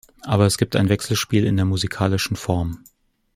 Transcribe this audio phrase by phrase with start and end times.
[0.23, 2.83] Aber es gibt ein Wechselspiel in der musikalischen Form.